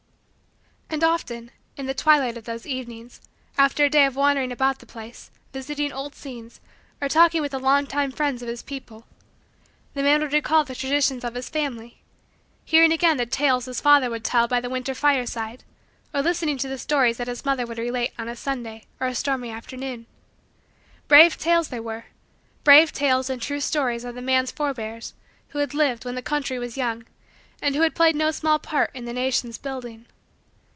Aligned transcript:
And 0.93 1.05
often, 1.05 1.51
in 1.77 1.85
the 1.85 1.93
twilight 1.93 2.35
of 2.35 2.43
those 2.43 2.65
evenings, 2.67 3.21
after 3.57 3.85
a 3.85 3.89
day 3.89 4.05
of 4.05 4.17
wandering 4.17 4.51
about 4.51 4.79
the 4.79 4.85
place, 4.85 5.31
visiting 5.53 5.93
old 5.93 6.13
scenes, 6.15 6.59
or 6.99 7.07
talking 7.07 7.41
with 7.41 7.53
the 7.53 7.61
long 7.61 7.87
time 7.87 8.11
friends 8.11 8.41
of 8.41 8.49
his 8.49 8.61
people, 8.61 9.05
the 9.93 10.03
man 10.03 10.19
would 10.21 10.33
recall 10.33 10.65
the 10.65 10.75
traditions 10.75 11.23
of 11.23 11.33
his 11.35 11.47
family; 11.47 11.99
hearing 12.65 12.91
again 12.91 13.15
the 13.15 13.25
tales 13.25 13.65
his 13.65 13.79
father 13.79 14.09
would 14.09 14.25
tell 14.25 14.49
by 14.49 14.59
the 14.59 14.69
winter 14.69 14.93
fireside 14.93 15.63
or 16.13 16.21
listening 16.21 16.57
to 16.57 16.67
the 16.67 16.77
stories 16.77 17.15
that 17.15 17.29
his 17.29 17.45
mother 17.45 17.65
would 17.65 17.77
relate 17.79 18.11
on 18.19 18.27
a 18.27 18.35
Sunday 18.35 18.83
or 18.99 19.07
a 19.07 19.15
stormy 19.15 19.49
afternoon. 19.49 20.07
Brave 21.07 21.37
tales 21.37 21.69
they 21.69 21.79
were 21.79 22.07
brave 22.65 22.91
tales 22.91 23.29
and 23.29 23.41
true 23.41 23.61
stories 23.61 24.03
of 24.03 24.13
the 24.13 24.21
man's 24.21 24.51
forbears 24.51 25.13
who 25.49 25.59
had 25.59 25.73
lived 25.73 26.03
when 26.03 26.15
the 26.15 26.21
country 26.21 26.59
was 26.59 26.75
young 26.75 27.05
and 27.61 27.75
who 27.75 27.81
had 27.81 27.95
played 27.95 28.15
no 28.15 28.29
small 28.31 28.59
part 28.59 28.91
in 28.93 29.05
the 29.05 29.13
nation's 29.13 29.57
building. 29.57 30.05